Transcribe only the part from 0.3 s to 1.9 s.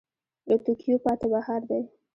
له توتکیو پاته بهار دی